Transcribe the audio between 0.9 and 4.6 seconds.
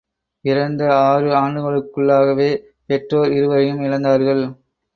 ஆறு ஆண்டுக்குள்ளாகவே பெற்றோர் இருவரையும் இழந்தார்கள்.